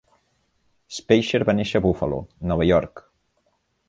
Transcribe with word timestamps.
Speicher 0.95 1.41
va 1.49 1.53
néixer 1.59 1.79
a 1.81 1.85
Buffalo, 1.87 2.21
Nova 2.53 2.67
York. 2.71 3.05